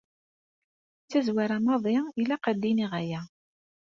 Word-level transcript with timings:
Tazwara 1.11 1.57
maḍi, 1.65 1.97
ilaq 2.21 2.43
ad 2.51 2.57
d-iniɣ 2.61 2.91
aya. 3.01 3.21